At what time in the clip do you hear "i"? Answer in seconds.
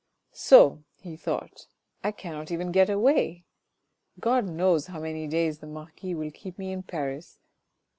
2.03-2.11